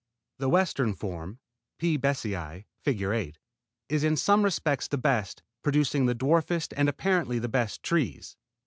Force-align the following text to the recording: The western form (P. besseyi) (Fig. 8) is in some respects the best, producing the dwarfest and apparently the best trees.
The 0.39 0.49
western 0.49 0.95
form 0.95 1.37
(P. 1.77 1.95
besseyi) 1.95 2.65
(Fig. 2.83 3.01
8) 3.03 3.37
is 3.87 4.03
in 4.03 4.17
some 4.17 4.41
respects 4.41 4.87
the 4.87 4.97
best, 4.97 5.43
producing 5.61 6.07
the 6.07 6.15
dwarfest 6.15 6.73
and 6.75 6.89
apparently 6.89 7.37
the 7.37 7.47
best 7.47 7.83
trees. 7.83 8.35